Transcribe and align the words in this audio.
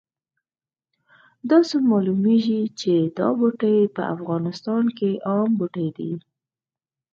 داسې 1.49 1.75
معلومیږي 1.91 2.61
چې 2.79 2.93
دا 3.17 3.29
بوټی 3.37 3.77
په 3.95 4.01
افغانستان 4.15 4.83
کې 4.97 5.09
عام 5.29 5.49
بوټی 5.59 5.87
دی 5.97 6.11